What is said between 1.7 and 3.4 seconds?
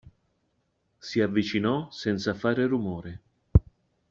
senza fare rumore.